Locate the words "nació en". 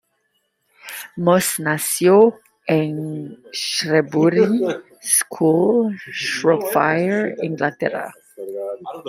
1.59-3.39